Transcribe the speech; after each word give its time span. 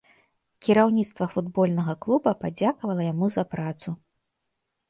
Кіраўніцтва 0.67 1.27
футбольнага 1.33 1.93
клуба 2.05 2.33
падзякавала 2.45 3.03
яму 3.13 3.25
за 3.37 3.43
працу. 3.53 3.89